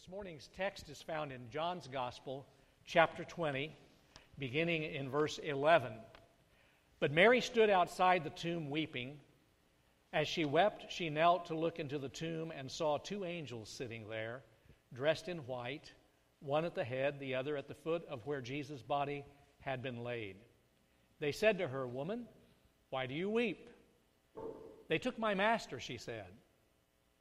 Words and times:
This 0.00 0.08
morning's 0.08 0.48
text 0.56 0.88
is 0.88 1.02
found 1.02 1.30
in 1.30 1.50
John's 1.50 1.86
Gospel, 1.86 2.46
chapter 2.86 3.22
20, 3.22 3.76
beginning 4.38 4.82
in 4.82 5.10
verse 5.10 5.36
11. 5.36 5.92
But 7.00 7.12
Mary 7.12 7.42
stood 7.42 7.68
outside 7.68 8.24
the 8.24 8.30
tomb 8.30 8.70
weeping. 8.70 9.18
As 10.14 10.26
she 10.26 10.46
wept, 10.46 10.90
she 10.90 11.10
knelt 11.10 11.44
to 11.46 11.54
look 11.54 11.78
into 11.78 11.98
the 11.98 12.08
tomb 12.08 12.50
and 12.50 12.70
saw 12.70 12.96
two 12.96 13.26
angels 13.26 13.68
sitting 13.68 14.08
there, 14.08 14.40
dressed 14.94 15.28
in 15.28 15.38
white, 15.40 15.92
one 16.40 16.64
at 16.64 16.74
the 16.74 16.82
head, 16.82 17.20
the 17.20 17.34
other 17.34 17.58
at 17.58 17.68
the 17.68 17.74
foot 17.74 18.02
of 18.08 18.26
where 18.26 18.40
Jesus' 18.40 18.80
body 18.80 19.22
had 19.60 19.82
been 19.82 20.02
laid. 20.02 20.36
They 21.18 21.32
said 21.32 21.58
to 21.58 21.68
her, 21.68 21.86
Woman, 21.86 22.24
why 22.88 23.04
do 23.04 23.12
you 23.12 23.28
weep? 23.28 23.68
They 24.88 24.96
took 24.96 25.18
my 25.18 25.34
master, 25.34 25.78
she 25.78 25.98
said, 25.98 26.28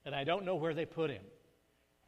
and 0.05 0.15
I 0.15 0.23
don't 0.23 0.45
know 0.45 0.55
where 0.55 0.73
they 0.73 0.85
put 0.85 1.09
him. 1.09 1.23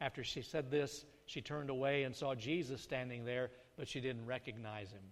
After 0.02 0.24
she 0.24 0.42
said 0.42 0.68
this, 0.68 1.04
she 1.26 1.40
turned 1.40 1.70
away 1.70 2.02
and 2.02 2.14
saw 2.14 2.34
Jesus 2.34 2.82
standing 2.82 3.24
there, 3.24 3.52
but 3.76 3.86
she 3.86 4.00
didn't 4.00 4.26
recognize 4.26 4.90
him. 4.90 5.04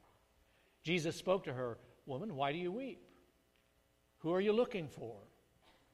Jesus 0.82 1.14
spoke 1.14 1.44
to 1.44 1.52
her, 1.52 1.78
Woman, 2.06 2.34
why 2.34 2.50
do 2.50 2.58
you 2.58 2.72
weep? 2.72 3.00
Who 4.18 4.34
are 4.34 4.40
you 4.40 4.52
looking 4.52 4.88
for? 4.88 5.14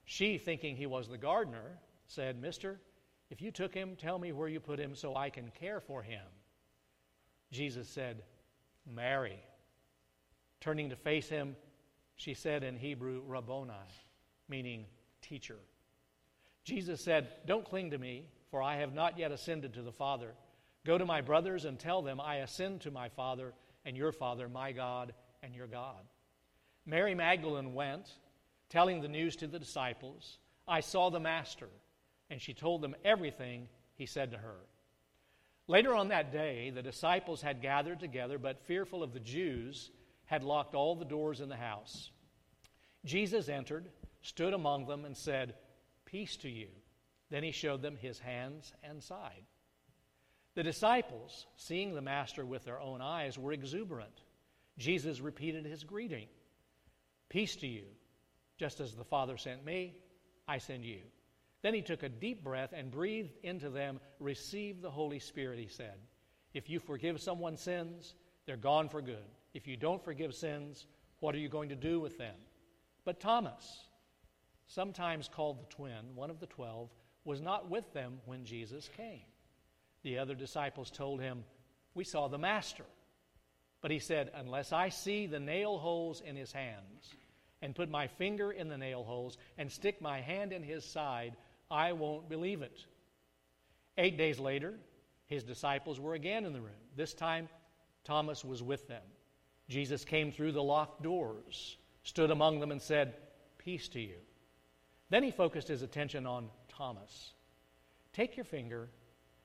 She, 0.06 0.38
thinking 0.38 0.77
he 0.77 0.87
was 0.87 1.09
the 1.09 1.18
gardener, 1.18 1.78
said, 2.06 2.40
Mister, 2.40 2.80
if 3.28 3.42
you 3.42 3.51
took 3.51 3.74
him, 3.74 3.96
tell 3.96 4.18
me 4.18 4.32
where 4.32 4.48
you 4.48 4.60
put 4.60 4.78
him 4.78 4.95
so 4.95 5.15
I 5.15 5.28
can 5.28 5.51
care 5.51 5.80
for 5.80 6.02
him. 6.02 6.24
Jesus 7.52 7.90
said, 7.90 8.23
Mary. 8.87 9.38
Turning 10.62 10.88
to 10.88 10.96
face 10.96 11.28
him, 11.28 11.54
she 12.15 12.32
said 12.32 12.65
in 12.65 12.78
Hebrew, 12.78 13.20
Rabboni, 13.26 13.74
meaning 14.48 14.87
teacher. 15.20 15.59
Jesus 16.65 17.02
said, 17.02 17.28
Don't 17.45 17.65
cling 17.65 17.90
to 17.90 17.98
me 17.98 18.28
for 18.50 18.62
I 18.62 18.77
have 18.77 18.95
not 18.95 19.18
yet 19.18 19.32
ascended 19.32 19.74
to 19.74 19.82
the 19.82 19.92
Father. 19.92 20.34
Go 20.84 20.98
to 20.98 21.04
my 21.04 21.20
brothers 21.20 21.64
and 21.64 21.78
tell 21.78 22.02
them, 22.02 22.20
I 22.20 22.37
ascend 22.37 22.82
to 22.82 22.91
my 22.91 23.09
Father 23.09 23.52
and 23.84 23.96
your 23.96 24.12
Father, 24.12 24.48
my 24.48 24.73
God 24.73 25.15
and 25.43 25.54
your 25.54 25.66
God. 25.66 26.04
Mary 26.85 27.15
Magdalene 27.15 27.74
went, 27.74 28.09
telling 28.68 29.01
the 29.01 29.09
news 29.09 29.37
to 29.37 29.46
the 29.46 29.59
disciples, 29.59 30.38
I 30.68 30.80
saw 30.80 31.10
the 31.10 31.20
Master, 31.20 31.68
and 32.30 32.40
she 32.40 32.54
told 32.54 32.82
them 32.82 32.95
everything 33.04 33.68
he 33.95 34.07
said 34.07 34.30
to 34.32 34.38
her. 34.38 34.57
Later 35.68 35.95
on 35.95 36.09
that 36.09 36.32
day, 36.32 36.70
the 36.70 36.82
disciples 36.82 37.42
had 37.42 37.63
gathered 37.63 37.98
together, 37.98 38.38
but 38.38 38.66
fearful 38.66 39.02
of 39.02 39.13
the 39.13 39.20
Jews, 39.20 39.90
had 40.26 40.45
locked 40.45 40.74
all 40.74 40.95
the 40.95 41.04
doors 41.04 41.40
in 41.40 41.48
the 41.48 41.57
house. 41.57 42.10
Jesus 43.04 43.48
entered, 43.48 43.88
stood 44.23 44.52
among 44.52 44.87
them, 44.87 45.04
and 45.04 45.16
said, 45.16 45.54
Peace 46.04 46.37
to 46.38 46.48
you. 46.48 46.68
Then 47.30 47.43
he 47.43 47.51
showed 47.51 47.82
them 47.82 47.96
his 47.96 48.19
hands 48.19 48.73
and 48.82 49.02
side. 49.02 49.45
The 50.55 50.63
disciples, 50.63 51.46
seeing 51.57 51.95
the 51.95 52.01
Master 52.01 52.46
with 52.46 52.65
their 52.65 52.80
own 52.80 53.02
eyes, 53.02 53.38
were 53.38 53.52
exuberant. 53.52 54.23
Jesus 54.79 55.21
repeated 55.21 55.66
his 55.66 55.85
greeting 55.85 56.29
Peace 57.29 57.57
to 57.57 57.66
you. 57.66 57.85
Just 58.57 58.80
as 58.80 58.95
the 58.95 59.04
Father 59.04 59.37
sent 59.37 59.65
me, 59.65 59.97
I 60.49 60.59
send 60.59 60.85
you. 60.85 61.01
Then 61.63 61.74
he 61.74 61.82
took 61.82 62.02
a 62.02 62.09
deep 62.09 62.45
breath 62.45 62.73
and 62.73 62.91
breathed 62.91 63.37
into 63.43 63.69
them, 63.69 64.00
Receive 64.21 64.81
the 64.81 64.91
Holy 64.91 65.19
Spirit, 65.19 65.59
he 65.59 65.66
said. 65.66 65.99
If 66.54 66.71
you 66.71 66.78
forgive 66.78 67.21
someone's 67.21 67.60
sins, 67.60 68.15
they're 68.47 68.56
gone 68.56 68.88
for 68.88 69.03
good. 69.03 69.27
If 69.53 69.66
you 69.66 69.77
don't 69.77 70.03
forgive 70.03 70.34
sins, 70.34 70.87
what 71.21 71.34
are 71.34 71.38
you 71.38 71.49
going 71.49 71.69
to 71.71 71.75
do 71.75 71.99
with 71.99 72.16
them? 72.16 72.37
But 73.04 73.21
Thomas, 73.21 73.88
sometimes 74.66 75.28
called 75.28 75.60
the 75.60 75.75
twin, 75.75 76.15
one 76.15 76.31
of 76.31 76.41
the 76.41 76.47
twelve, 76.47 76.91
was 77.27 77.41
not 77.41 77.69
with 77.69 77.93
them 77.93 78.19
when 78.25 78.44
Jesus 78.44 78.88
came. 78.97 79.27
The 80.03 80.19
other 80.19 80.34
disciples 80.34 80.91
told 80.91 81.21
him, 81.21 81.44
We 81.94 82.05
saw 82.05 82.28
the 82.28 82.38
Master. 82.38 82.84
But 83.82 83.91
he 83.91 83.99
said, 83.99 84.31
Unless 84.34 84.72
I 84.72 84.88
see 84.88 85.27
the 85.27 85.41
nail 85.41 85.78
holes 85.78 86.22
in 86.25 86.37
his 86.37 86.53
hands, 86.53 87.15
and 87.62 87.75
put 87.75 87.91
my 87.91 88.06
finger 88.06 88.53
in 88.53 88.69
the 88.69 88.78
nail 88.78 89.03
holes, 89.03 89.38
and 89.59 89.70
stick 89.70 90.00
my 90.00 90.20
hand 90.20 90.53
in 90.53 90.62
his 90.62 90.84
side, 90.84 91.36
I 91.70 91.92
won't 91.92 92.28
believe 92.28 92.62
it. 92.62 92.84
Eight 93.98 94.16
days 94.16 94.38
later, 94.38 94.75
his 95.26 95.42
disciples 95.42 95.98
were 95.98 96.15
again 96.15 96.44
in 96.44 96.53
the 96.53 96.60
room. 96.60 96.75
This 96.94 97.15
time, 97.15 97.48
Thomas 98.04 98.44
was 98.44 98.62
with 98.62 98.86
them. 98.86 99.03
Jesus 99.69 100.04
came 100.04 100.31
through 100.31 100.53
the 100.53 100.62
locked 100.62 101.03
doors, 101.03 101.76
stood 102.04 102.31
among 102.31 102.60
them, 102.60 102.70
and 102.70 102.81
said, 102.81 103.15
Peace 103.59 103.88
to 103.88 104.00
you. 104.00 104.19
Then 105.10 105.22
he 105.22 105.30
focused 105.30 105.68
his 105.68 105.82
attention 105.82 106.26
on 106.26 106.48
Thomas, 106.68 107.32
Take 108.12 108.36
your 108.36 108.44
finger 108.44 108.88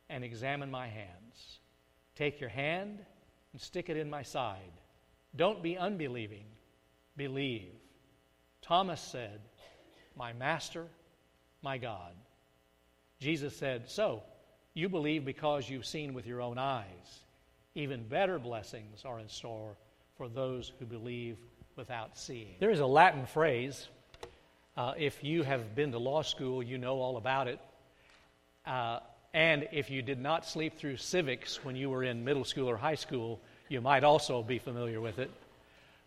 and 0.09 0.23
examine 0.23 0.71
my 0.71 0.87
hands. 0.87 1.59
Take 2.15 2.39
your 2.39 2.49
hand 2.49 2.99
and 3.51 3.61
stick 3.61 3.89
it 3.89 3.97
in 3.97 4.09
my 4.09 4.23
side. 4.23 4.71
Don't 5.35 5.61
be 5.61 5.77
unbelieving, 5.77 6.45
believe. 7.17 7.73
Thomas 8.61 9.01
said, 9.01 9.41
My 10.15 10.33
master, 10.33 10.87
my 11.61 11.77
God. 11.77 12.13
Jesus 13.19 13.55
said, 13.55 13.89
So, 13.89 14.23
you 14.73 14.89
believe 14.89 15.25
because 15.25 15.69
you've 15.69 15.85
seen 15.85 16.13
with 16.13 16.25
your 16.25 16.41
own 16.41 16.57
eyes. 16.57 17.23
Even 17.75 18.07
better 18.07 18.39
blessings 18.39 19.03
are 19.05 19.19
in 19.19 19.29
store 19.29 19.75
for 20.17 20.27
those 20.27 20.71
who 20.79 20.85
believe 20.85 21.37
without 21.75 22.17
seeing. 22.17 22.55
There 22.59 22.71
is 22.71 22.79
a 22.79 22.85
Latin 22.85 23.25
phrase 23.25 23.87
uh, 24.77 24.93
if 24.97 25.23
you 25.23 25.43
have 25.43 25.75
been 25.75 25.91
to 25.91 25.97
law 25.97 26.21
school, 26.21 26.63
you 26.63 26.77
know 26.77 26.99
all 26.99 27.17
about 27.17 27.47
it. 27.47 27.59
Uh, 28.65 28.99
and 29.33 29.67
if 29.71 29.89
you 29.89 30.01
did 30.01 30.19
not 30.19 30.45
sleep 30.45 30.77
through 30.77 30.97
civics 30.97 31.63
when 31.63 31.75
you 31.75 31.89
were 31.89 32.03
in 32.03 32.23
middle 32.23 32.43
school 32.43 32.69
or 32.69 32.77
high 32.77 32.95
school, 32.95 33.39
you 33.69 33.81
might 33.81 34.03
also 34.03 34.43
be 34.43 34.59
familiar 34.59 34.99
with 34.99 35.19
it. 35.19 35.31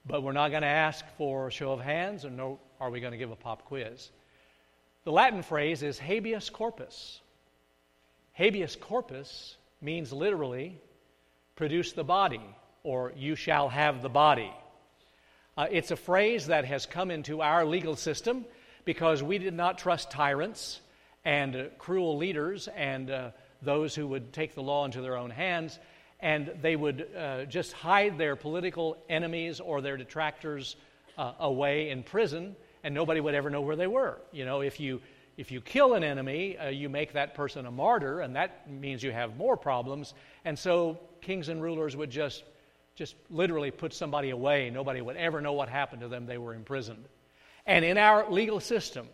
But 0.06 0.22
we're 0.22 0.32
not 0.32 0.50
going 0.50 0.62
to 0.62 0.68
ask 0.68 1.04
for 1.16 1.48
a 1.48 1.50
show 1.50 1.72
of 1.72 1.80
hands, 1.80 2.24
or 2.24 2.58
are 2.80 2.90
we 2.90 3.00
going 3.00 3.12
to 3.12 3.18
give 3.18 3.30
a 3.30 3.36
pop 3.36 3.64
quiz? 3.64 4.10
The 5.04 5.12
Latin 5.12 5.42
phrase 5.42 5.82
is 5.82 5.98
habeas 5.98 6.50
corpus. 6.50 7.20
Habeas 8.32 8.76
corpus 8.76 9.56
means 9.80 10.12
literally 10.12 10.78
produce 11.56 11.92
the 11.92 12.04
body, 12.04 12.42
or 12.82 13.12
you 13.16 13.36
shall 13.36 13.68
have 13.68 14.02
the 14.02 14.08
body. 14.08 14.52
Uh, 15.56 15.66
it's 15.70 15.92
a 15.92 15.96
phrase 15.96 16.48
that 16.48 16.64
has 16.64 16.84
come 16.84 17.12
into 17.12 17.40
our 17.40 17.64
legal 17.64 17.94
system 17.94 18.44
because 18.84 19.22
we 19.22 19.38
did 19.38 19.54
not 19.54 19.78
trust 19.78 20.10
tyrants 20.10 20.80
and 21.24 21.54
uh, 21.54 21.64
cruel 21.78 22.16
leaders 22.16 22.68
and 22.74 23.08
uh, 23.08 23.30
those 23.62 23.94
who 23.94 24.06
would 24.08 24.32
take 24.32 24.56
the 24.56 24.62
law 24.62 24.84
into 24.84 25.00
their 25.00 25.16
own 25.16 25.30
hands, 25.30 25.78
and 26.18 26.52
they 26.60 26.74
would 26.74 27.08
uh, 27.16 27.44
just 27.44 27.72
hide 27.72 28.18
their 28.18 28.34
political 28.34 28.96
enemies 29.08 29.60
or 29.60 29.80
their 29.80 29.96
detractors 29.96 30.74
uh, 31.16 31.32
away 31.38 31.90
in 31.90 32.02
prison, 32.02 32.56
and 32.82 32.92
nobody 32.92 33.20
would 33.20 33.34
ever 33.34 33.48
know 33.48 33.60
where 33.60 33.76
they 33.76 33.86
were. 33.86 34.18
You 34.32 34.44
know, 34.44 34.60
if 34.60 34.80
you 34.80 35.00
if 35.36 35.50
you 35.50 35.60
kill 35.60 35.94
an 35.94 36.04
enemy, 36.04 36.56
uh, 36.58 36.68
you 36.68 36.88
make 36.88 37.12
that 37.12 37.34
person 37.34 37.66
a 37.66 37.70
martyr, 37.70 38.20
and 38.20 38.36
that 38.36 38.70
means 38.70 39.02
you 39.02 39.10
have 39.12 39.36
more 39.36 39.56
problems. 39.56 40.14
And 40.44 40.56
so 40.58 40.98
kings 41.20 41.48
and 41.48 41.62
rulers 41.62 41.96
would 41.96 42.10
just 42.10 42.44
just 42.94 43.16
literally 43.30 43.70
put 43.70 43.92
somebody 43.92 44.30
away. 44.30 44.70
Nobody 44.70 45.00
would 45.00 45.16
ever 45.16 45.40
know 45.40 45.52
what 45.52 45.68
happened 45.68 46.02
to 46.02 46.08
them. 46.08 46.26
They 46.26 46.38
were 46.38 46.54
imprisoned. 46.54 47.04
And 47.66 47.84
in 47.84 47.98
our 47.98 48.30
legal 48.30 48.60
system, 48.60 49.08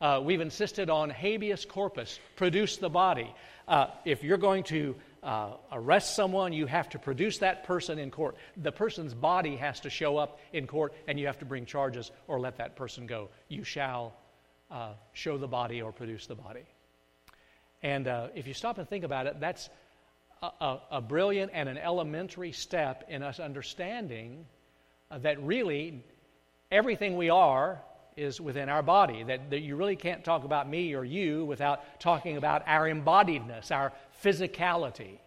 uh, 0.00 0.20
we've 0.22 0.40
insisted 0.40 0.90
on 0.90 1.10
habeas 1.10 1.64
corpus, 1.64 2.20
produce 2.36 2.76
the 2.76 2.88
body. 2.88 3.32
Uh, 3.66 3.88
if 4.04 4.22
you're 4.22 4.38
going 4.38 4.64
to 4.64 4.94
uh, 5.22 5.52
arrest 5.72 6.14
someone, 6.14 6.52
you 6.52 6.66
have 6.66 6.88
to 6.90 6.98
produce 6.98 7.38
that 7.38 7.64
person 7.64 7.98
in 7.98 8.10
court. 8.10 8.36
The 8.56 8.72
person's 8.72 9.14
body 9.14 9.56
has 9.56 9.80
to 9.80 9.90
show 9.90 10.16
up 10.16 10.38
in 10.52 10.66
court, 10.66 10.94
and 11.06 11.18
you 11.18 11.26
have 11.26 11.38
to 11.40 11.44
bring 11.44 11.66
charges 11.66 12.10
or 12.28 12.38
let 12.38 12.56
that 12.58 12.76
person 12.76 13.06
go. 13.06 13.28
You 13.48 13.64
shall 13.64 14.14
uh, 14.70 14.92
show 15.12 15.38
the 15.38 15.48
body 15.48 15.82
or 15.82 15.92
produce 15.92 16.26
the 16.26 16.36
body. 16.36 16.66
And 17.82 18.06
uh, 18.06 18.28
if 18.34 18.46
you 18.46 18.54
stop 18.54 18.78
and 18.78 18.88
think 18.88 19.04
about 19.04 19.26
it, 19.26 19.40
that's 19.40 19.68
a, 20.42 20.78
a, 20.90 21.00
brilliant 21.00 21.52
and 21.54 21.68
an 21.68 21.78
elementary 21.78 22.52
step 22.52 23.04
in 23.08 23.22
us 23.22 23.40
understanding 23.40 24.46
uh, 25.10 25.18
that 25.18 25.42
really 25.42 26.04
everything 26.70 27.16
we 27.16 27.30
are 27.30 27.80
is 28.16 28.40
within 28.40 28.68
our 28.68 28.82
body. 28.82 29.22
That, 29.22 29.50
that 29.50 29.60
you 29.60 29.76
really 29.76 29.96
can't 29.96 30.24
talk 30.24 30.44
about 30.44 30.68
me 30.68 30.94
or 30.94 31.04
you 31.04 31.44
without 31.44 32.00
talking 32.00 32.36
about 32.36 32.62
our 32.66 32.88
embodiedness, 32.88 33.70
our 33.70 33.92
physicality. 34.22 35.18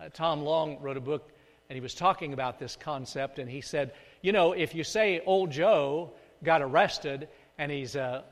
Uh, 0.00 0.08
Tom 0.12 0.42
Long 0.42 0.78
wrote 0.80 0.96
a 0.96 1.00
book 1.00 1.30
and 1.68 1.76
he 1.76 1.80
was 1.80 1.94
talking 1.94 2.32
about 2.32 2.58
this 2.58 2.76
concept 2.76 3.38
and 3.38 3.50
he 3.50 3.60
said, 3.60 3.92
you 4.22 4.32
know, 4.32 4.52
if 4.52 4.74
you 4.74 4.84
say 4.84 5.20
old 5.26 5.50
Joe 5.50 6.12
got 6.42 6.62
arrested 6.62 7.28
and 7.58 7.72
he's 7.72 7.96
uh, 7.96 8.22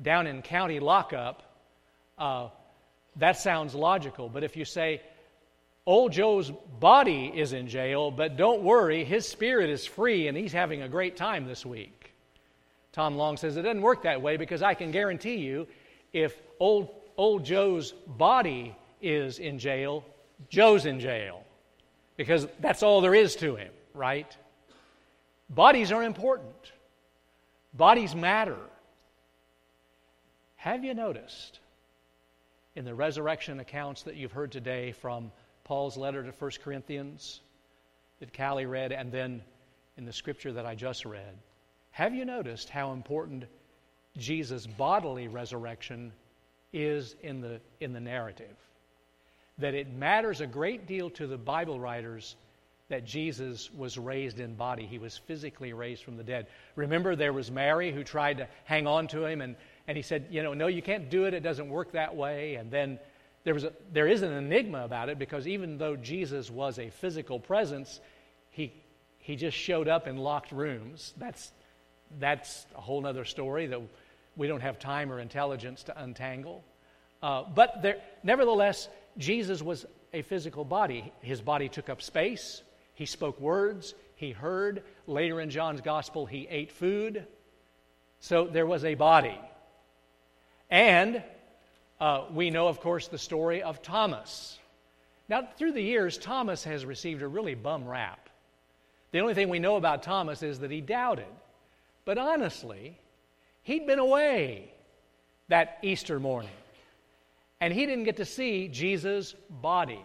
down 0.00 0.26
in 0.26 0.42
county 0.42 0.80
lockup, 0.80 1.42
uh, 2.18 2.48
that 3.16 3.36
sounds 3.36 3.74
logical. 3.74 4.28
But 4.28 4.42
if 4.42 4.56
you 4.56 4.64
say 4.64 5.02
Old 5.84 6.12
Joe's 6.12 6.50
body 6.78 7.32
is 7.34 7.52
in 7.52 7.68
jail, 7.68 8.10
but 8.10 8.36
don't 8.36 8.62
worry, 8.62 9.04
his 9.04 9.28
spirit 9.28 9.68
is 9.68 9.84
free 9.84 10.28
and 10.28 10.36
he's 10.36 10.52
having 10.52 10.82
a 10.82 10.88
great 10.88 11.16
time 11.16 11.46
this 11.46 11.66
week. 11.66 12.12
Tom 12.92 13.16
Long 13.16 13.36
says 13.36 13.56
it 13.56 13.62
doesn't 13.62 13.82
work 13.82 14.02
that 14.02 14.22
way 14.22 14.36
because 14.36 14.62
I 14.62 14.74
can 14.74 14.90
guarantee 14.90 15.36
you 15.36 15.66
if 16.12 16.40
old, 16.60 16.90
old 17.16 17.44
Joe's 17.44 17.92
body 17.92 18.76
is 19.00 19.38
in 19.38 19.58
jail, 19.58 20.04
Joe's 20.50 20.86
in 20.86 21.00
jail. 21.00 21.42
Because 22.16 22.46
that's 22.60 22.82
all 22.82 23.00
there 23.00 23.14
is 23.14 23.34
to 23.36 23.56
him, 23.56 23.72
right? 23.94 24.36
Bodies 25.50 25.90
are 25.90 26.04
important, 26.04 26.72
bodies 27.74 28.14
matter. 28.14 28.58
Have 30.56 30.84
you 30.84 30.94
noticed 30.94 31.58
in 32.76 32.84
the 32.84 32.94
resurrection 32.94 33.58
accounts 33.60 34.02
that 34.02 34.14
you've 34.14 34.32
heard 34.32 34.52
today 34.52 34.92
from 34.92 35.32
Paul's 35.72 35.96
letter 35.96 36.22
to 36.22 36.32
1 36.32 36.50
Corinthians 36.62 37.40
that 38.20 38.36
Callie 38.36 38.66
read, 38.66 38.92
and 38.92 39.10
then 39.10 39.40
in 39.96 40.04
the 40.04 40.12
scripture 40.12 40.52
that 40.52 40.66
I 40.66 40.74
just 40.74 41.06
read? 41.06 41.34
Have 41.92 42.14
you 42.14 42.26
noticed 42.26 42.68
how 42.68 42.92
important 42.92 43.44
Jesus' 44.18 44.66
bodily 44.66 45.28
resurrection 45.28 46.12
is 46.74 47.16
in 47.22 47.40
the, 47.40 47.58
in 47.80 47.94
the 47.94 48.00
narrative? 48.00 48.54
That 49.56 49.72
it 49.72 49.90
matters 49.90 50.42
a 50.42 50.46
great 50.46 50.86
deal 50.86 51.08
to 51.08 51.26
the 51.26 51.38
Bible 51.38 51.80
writers 51.80 52.36
that 52.90 53.06
Jesus 53.06 53.70
was 53.72 53.96
raised 53.96 54.40
in 54.40 54.56
body. 54.56 54.84
He 54.84 54.98
was 54.98 55.16
physically 55.16 55.72
raised 55.72 56.04
from 56.04 56.18
the 56.18 56.22
dead. 56.22 56.48
Remember, 56.76 57.16
there 57.16 57.32
was 57.32 57.50
Mary 57.50 57.92
who 57.92 58.04
tried 58.04 58.36
to 58.36 58.48
hang 58.64 58.86
on 58.86 59.08
to 59.08 59.24
him, 59.24 59.40
and, 59.40 59.56
and 59.88 59.96
he 59.96 60.02
said, 60.02 60.26
You 60.28 60.42
know, 60.42 60.52
no, 60.52 60.66
you 60.66 60.82
can't 60.82 61.08
do 61.08 61.24
it. 61.24 61.32
It 61.32 61.42
doesn't 61.42 61.70
work 61.70 61.92
that 61.92 62.14
way. 62.14 62.56
And 62.56 62.70
then 62.70 62.98
there, 63.44 63.54
was 63.54 63.64
a, 63.64 63.72
there 63.92 64.08
is 64.08 64.22
an 64.22 64.32
enigma 64.32 64.84
about 64.84 65.08
it 65.08 65.18
because 65.18 65.46
even 65.46 65.78
though 65.78 65.96
Jesus 65.96 66.50
was 66.50 66.78
a 66.78 66.90
physical 66.90 67.40
presence, 67.40 68.00
he, 68.50 68.72
he 69.18 69.36
just 69.36 69.56
showed 69.56 69.88
up 69.88 70.06
in 70.06 70.16
locked 70.16 70.52
rooms. 70.52 71.12
That's, 71.16 71.52
that's 72.18 72.66
a 72.76 72.80
whole 72.80 73.06
other 73.06 73.24
story 73.24 73.66
that 73.66 73.80
we 74.36 74.46
don't 74.46 74.60
have 74.60 74.78
time 74.78 75.10
or 75.10 75.18
intelligence 75.18 75.82
to 75.84 76.02
untangle. 76.02 76.64
Uh, 77.22 77.44
but 77.54 77.82
there, 77.82 77.98
nevertheless, 78.22 78.88
Jesus 79.18 79.62
was 79.62 79.86
a 80.12 80.22
physical 80.22 80.64
body. 80.64 81.12
His 81.20 81.40
body 81.40 81.68
took 81.68 81.88
up 81.88 82.02
space, 82.02 82.62
he 82.94 83.06
spoke 83.06 83.40
words, 83.40 83.94
he 84.16 84.30
heard. 84.30 84.82
Later 85.06 85.40
in 85.40 85.50
John's 85.50 85.80
gospel, 85.80 86.26
he 86.26 86.46
ate 86.48 86.70
food. 86.70 87.26
So 88.20 88.46
there 88.46 88.66
was 88.66 88.84
a 88.84 88.94
body. 88.94 89.38
And 90.70 91.22
uh, 92.02 92.24
we 92.34 92.50
know, 92.50 92.66
of 92.66 92.80
course, 92.80 93.06
the 93.06 93.16
story 93.16 93.62
of 93.62 93.80
Thomas. 93.80 94.58
Now, 95.28 95.48
through 95.56 95.70
the 95.70 95.82
years, 95.82 96.18
Thomas 96.18 96.64
has 96.64 96.84
received 96.84 97.22
a 97.22 97.28
really 97.28 97.54
bum 97.54 97.86
rap. 97.86 98.28
The 99.12 99.20
only 99.20 99.34
thing 99.34 99.48
we 99.48 99.60
know 99.60 99.76
about 99.76 100.02
Thomas 100.02 100.42
is 100.42 100.58
that 100.58 100.72
he 100.72 100.80
doubted. 100.80 101.32
But 102.04 102.18
honestly, 102.18 102.98
he'd 103.62 103.86
been 103.86 104.00
away 104.00 104.72
that 105.46 105.78
Easter 105.82 106.18
morning 106.18 106.50
and 107.60 107.72
he 107.72 107.86
didn't 107.86 108.02
get 108.02 108.16
to 108.16 108.24
see 108.24 108.66
Jesus' 108.66 109.36
body. 109.48 110.04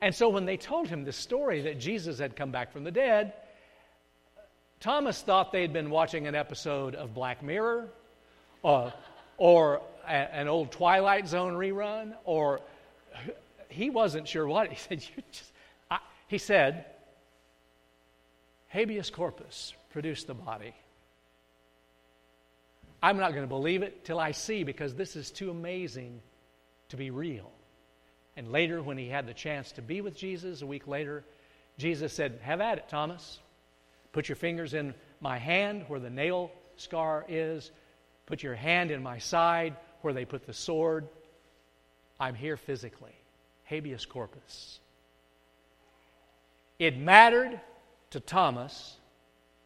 And 0.00 0.14
so 0.14 0.28
when 0.28 0.44
they 0.44 0.56
told 0.56 0.86
him 0.86 1.04
the 1.04 1.12
story 1.12 1.62
that 1.62 1.80
Jesus 1.80 2.20
had 2.20 2.36
come 2.36 2.52
back 2.52 2.72
from 2.72 2.84
the 2.84 2.92
dead, 2.92 3.32
Thomas 4.78 5.20
thought 5.22 5.50
they'd 5.50 5.72
been 5.72 5.90
watching 5.90 6.28
an 6.28 6.36
episode 6.36 6.94
of 6.94 7.14
Black 7.14 7.42
Mirror 7.42 7.88
uh, 8.62 8.92
or 9.38 9.82
an 10.06 10.48
old 10.48 10.72
Twilight 10.72 11.28
Zone 11.28 11.54
rerun, 11.54 12.14
or 12.24 12.60
he 13.68 13.90
wasn't 13.90 14.28
sure 14.28 14.46
what. 14.46 14.70
He 14.70 14.76
said, 14.76 15.02
you 15.02 15.22
just, 15.30 15.52
I, 15.90 15.98
he 16.28 16.38
said, 16.38 16.86
habeas 18.68 19.10
corpus, 19.10 19.72
produce 19.90 20.24
the 20.24 20.34
body. 20.34 20.74
I'm 23.02 23.18
not 23.18 23.32
going 23.32 23.42
to 23.42 23.48
believe 23.48 23.82
it 23.82 24.04
till 24.04 24.18
I 24.18 24.30
see 24.30 24.64
because 24.64 24.94
this 24.94 25.14
is 25.14 25.30
too 25.30 25.50
amazing 25.50 26.22
to 26.88 26.96
be 26.96 27.10
real. 27.10 27.50
And 28.36 28.50
later, 28.50 28.82
when 28.82 28.96
he 28.96 29.08
had 29.08 29.26
the 29.26 29.34
chance 29.34 29.72
to 29.72 29.82
be 29.82 30.00
with 30.00 30.16
Jesus, 30.16 30.62
a 30.62 30.66
week 30.66 30.86
later, 30.86 31.22
Jesus 31.78 32.12
said, 32.12 32.40
Have 32.42 32.60
at 32.60 32.78
it, 32.78 32.88
Thomas. 32.88 33.38
Put 34.12 34.28
your 34.28 34.36
fingers 34.36 34.74
in 34.74 34.94
my 35.20 35.38
hand 35.38 35.84
where 35.88 36.00
the 36.00 36.10
nail 36.10 36.50
scar 36.76 37.24
is. 37.28 37.70
Put 38.26 38.42
your 38.42 38.54
hand 38.54 38.90
in 38.90 39.02
my 39.02 39.18
side 39.18 39.76
where 40.04 40.14
they 40.14 40.24
put 40.24 40.46
the 40.46 40.52
sword. 40.52 41.08
I'm 42.20 42.34
here 42.34 42.56
physically. 42.56 43.14
Habeas 43.64 44.06
corpus. 44.06 44.80
It 46.78 46.98
mattered 46.98 47.60
to 48.10 48.20
Thomas 48.20 48.96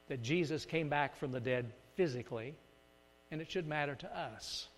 that 0.09 0.23
Jesus 0.23 0.65
came 0.65 0.89
back 0.89 1.17
from 1.17 1.33
the 1.33 1.41
dead 1.41 1.73
physically, 1.97 2.55
and 3.31 3.41
it 3.41 3.51
should 3.51 3.67
matter 3.67 3.95
to 3.97 4.19
us. 4.19 4.69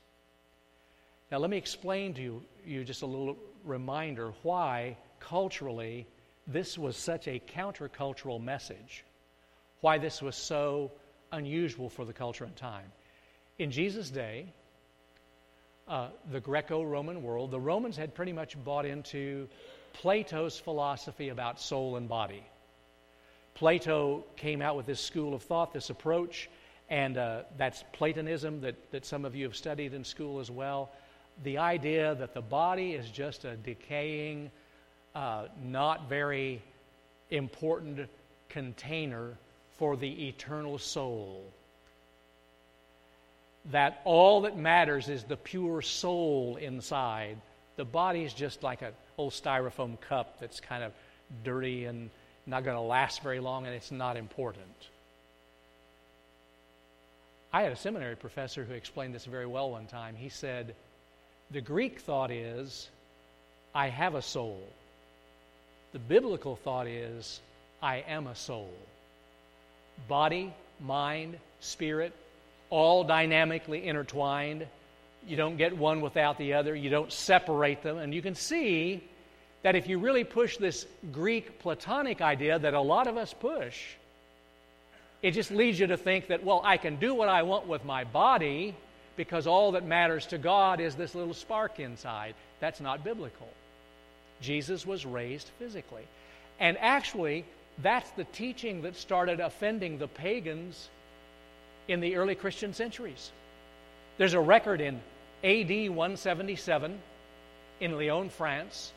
Now, 1.30 1.38
let 1.38 1.50
me 1.50 1.56
explain 1.56 2.14
to 2.14 2.22
you, 2.22 2.42
you 2.66 2.84
just 2.84 3.02
a 3.02 3.06
little 3.06 3.36
reminder 3.64 4.32
why 4.42 4.96
culturally 5.20 6.06
this 6.46 6.76
was 6.76 6.96
such 6.96 7.28
a 7.28 7.40
countercultural 7.54 8.42
message, 8.42 9.04
why 9.80 9.98
this 9.98 10.20
was 10.20 10.34
so 10.34 10.90
unusual 11.30 11.88
for 11.88 12.04
the 12.04 12.12
culture 12.12 12.44
and 12.44 12.56
time. 12.56 12.90
In 13.58 13.70
Jesus' 13.70 14.10
day, 14.10 14.46
uh, 15.90 16.08
the 16.32 16.40
Greco 16.40 16.82
Roman 16.82 17.22
world, 17.22 17.50
the 17.50 17.60
Romans 17.60 17.98
had 17.98 18.14
pretty 18.14 18.32
much 18.32 18.56
bought 18.64 18.86
into 18.86 19.46
Plato's 19.92 20.58
philosophy 20.58 21.28
about 21.28 21.60
soul 21.60 21.96
and 21.96 22.08
body. 22.08 22.42
Plato 23.54 24.24
came 24.36 24.62
out 24.62 24.76
with 24.76 24.86
this 24.86 25.00
school 25.00 25.34
of 25.34 25.42
thought, 25.42 25.74
this 25.74 25.90
approach, 25.90 26.48
and 26.88 27.18
uh, 27.18 27.42
that's 27.58 27.84
Platonism 27.92 28.62
that, 28.62 28.90
that 28.92 29.04
some 29.04 29.26
of 29.26 29.34
you 29.34 29.44
have 29.44 29.54
studied 29.54 29.92
in 29.92 30.04
school 30.04 30.40
as 30.40 30.50
well 30.50 30.90
the 31.42 31.58
idea 31.58 32.14
that 32.16 32.34
the 32.34 32.40
body 32.40 32.92
is 32.92 33.08
just 33.10 33.44
a 33.44 33.56
decaying, 33.56 34.50
uh, 35.14 35.46
not 35.64 36.08
very 36.08 36.60
important 37.30 38.08
container 38.48 39.36
for 39.78 39.96
the 39.96 40.28
eternal 40.28 40.78
soul. 40.78 41.42
That 43.66 44.00
all 44.04 44.42
that 44.42 44.56
matters 44.56 45.08
is 45.08 45.24
the 45.24 45.36
pure 45.36 45.82
soul 45.82 46.56
inside. 46.56 47.36
The 47.76 47.84
body 47.84 48.24
is 48.24 48.32
just 48.32 48.62
like 48.62 48.82
an 48.82 48.92
old 49.18 49.32
styrofoam 49.32 50.00
cup 50.00 50.40
that's 50.40 50.60
kind 50.60 50.82
of 50.82 50.92
dirty 51.44 51.84
and 51.84 52.10
not 52.46 52.64
going 52.64 52.76
to 52.76 52.82
last 52.82 53.22
very 53.22 53.40
long, 53.40 53.66
and 53.66 53.74
it's 53.74 53.90
not 53.90 54.16
important. 54.16 54.66
I 57.52 57.62
had 57.62 57.72
a 57.72 57.76
seminary 57.76 58.16
professor 58.16 58.64
who 58.64 58.74
explained 58.74 59.14
this 59.14 59.24
very 59.24 59.46
well 59.46 59.70
one 59.70 59.86
time. 59.86 60.14
He 60.14 60.28
said, 60.28 60.74
the 61.50 61.60
Greek 61.60 62.00
thought 62.00 62.30
is, 62.30 62.88
I 63.74 63.88
have 63.88 64.14
a 64.14 64.22
soul. 64.22 64.62
The 65.92 65.98
biblical 65.98 66.56
thought 66.56 66.86
is, 66.86 67.40
I 67.82 68.04
am 68.06 68.26
a 68.26 68.36
soul. 68.36 68.72
Body, 70.06 70.54
mind, 70.80 71.38
spirit, 71.58 72.14
all 72.70 73.04
dynamically 73.04 73.86
intertwined. 73.86 74.66
You 75.26 75.36
don't 75.36 75.56
get 75.56 75.76
one 75.76 76.00
without 76.00 76.38
the 76.38 76.54
other, 76.54 76.74
you 76.74 76.88
don't 76.88 77.12
separate 77.12 77.82
them. 77.82 77.98
And 77.98 78.14
you 78.14 78.22
can 78.22 78.34
see 78.34 79.02
that 79.62 79.76
if 79.76 79.88
you 79.88 79.98
really 79.98 80.24
push 80.24 80.56
this 80.56 80.86
Greek 81.12 81.58
Platonic 81.58 82.22
idea 82.22 82.58
that 82.58 82.72
a 82.72 82.80
lot 82.80 83.06
of 83.06 83.16
us 83.16 83.34
push, 83.34 83.84
it 85.22 85.32
just 85.32 85.50
leads 85.50 85.78
you 85.78 85.88
to 85.88 85.98
think 85.98 86.28
that, 86.28 86.44
well, 86.44 86.62
I 86.64 86.78
can 86.78 86.96
do 86.96 87.14
what 87.14 87.28
I 87.28 87.42
want 87.42 87.66
with 87.66 87.84
my 87.84 88.04
body 88.04 88.74
because 89.16 89.46
all 89.46 89.72
that 89.72 89.84
matters 89.84 90.26
to 90.26 90.38
God 90.38 90.80
is 90.80 90.94
this 90.94 91.14
little 91.14 91.34
spark 91.34 91.78
inside. 91.78 92.34
That's 92.60 92.80
not 92.80 93.04
biblical. 93.04 93.48
Jesus 94.40 94.86
was 94.86 95.04
raised 95.04 95.50
physically. 95.58 96.04
And 96.58 96.78
actually, 96.78 97.44
that's 97.78 98.10
the 98.12 98.24
teaching 98.24 98.82
that 98.82 98.96
started 98.96 99.40
offending 99.40 99.98
the 99.98 100.08
pagans 100.08 100.88
in 101.90 102.00
the 102.00 102.16
early 102.16 102.36
Christian 102.36 102.72
centuries. 102.72 103.30
There's 104.16 104.34
a 104.34 104.40
record 104.40 104.80
in 104.80 105.00
AD 105.42 105.90
177 105.90 106.98
in 107.80 107.98
Lyon, 107.98 108.28
France, 108.28 108.92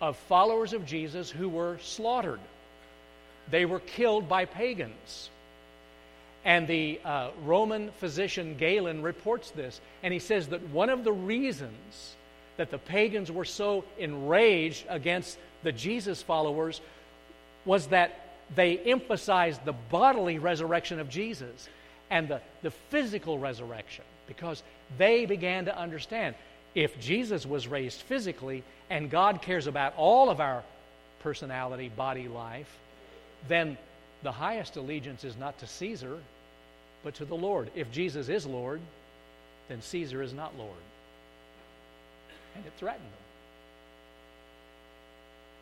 of 0.00 0.16
followers 0.16 0.74
of 0.74 0.84
Jesus 0.84 1.30
who 1.30 1.48
were 1.48 1.78
slaughtered. 1.80 2.40
They 3.50 3.64
were 3.64 3.80
killed 3.80 4.28
by 4.28 4.44
pagans. 4.44 5.30
And 6.44 6.68
the 6.68 7.00
uh, 7.02 7.30
Roman 7.44 7.90
physician 7.92 8.56
Galen 8.58 9.00
reports 9.00 9.50
this, 9.52 9.80
and 10.02 10.12
he 10.12 10.20
says 10.20 10.48
that 10.48 10.68
one 10.68 10.90
of 10.90 11.02
the 11.02 11.12
reasons 11.12 12.14
that 12.58 12.70
the 12.70 12.78
pagans 12.78 13.32
were 13.32 13.46
so 13.46 13.84
enraged 13.98 14.84
against 14.90 15.38
the 15.62 15.72
Jesus 15.72 16.20
followers 16.20 16.82
was 17.64 17.86
that 17.86 18.20
they 18.54 18.76
emphasized 18.76 19.64
the 19.64 19.72
bodily 19.72 20.38
resurrection 20.38 21.00
of 21.00 21.08
Jesus 21.08 21.68
and 22.10 22.28
the, 22.28 22.40
the 22.62 22.70
physical 22.70 23.38
resurrection 23.38 24.04
because 24.26 24.62
they 24.98 25.26
began 25.26 25.66
to 25.66 25.76
understand 25.76 26.34
if 26.74 26.98
Jesus 27.00 27.46
was 27.46 27.68
raised 27.68 28.00
physically 28.02 28.62
and 28.90 29.10
God 29.10 29.42
cares 29.42 29.66
about 29.66 29.94
all 29.96 30.30
of 30.30 30.40
our 30.40 30.62
personality, 31.20 31.88
body, 31.88 32.28
life, 32.28 32.78
then 33.48 33.78
the 34.22 34.32
highest 34.32 34.76
allegiance 34.76 35.24
is 35.24 35.36
not 35.36 35.58
to 35.58 35.66
Caesar, 35.66 36.18
but 37.02 37.14
to 37.16 37.24
the 37.24 37.34
Lord. 37.34 37.70
If 37.74 37.90
Jesus 37.92 38.28
is 38.28 38.46
Lord, 38.46 38.80
then 39.68 39.82
Caesar 39.82 40.22
is 40.22 40.32
not 40.32 40.56
Lord. 40.56 40.70
And 42.56 42.64
it 42.64 42.72
threatened 42.76 43.04
them. 43.04 43.18